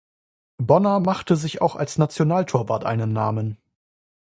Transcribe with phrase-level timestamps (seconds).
[0.57, 3.57] Bonner machte sich auch als Nationaltorwart einen Namen.